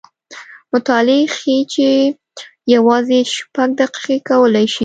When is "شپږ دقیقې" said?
3.35-4.17